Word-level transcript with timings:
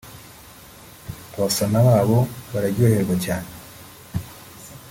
abafana 1.35 1.77
babo 1.87 2.19
bararyoherwa 2.51 3.15
cyane 3.25 3.49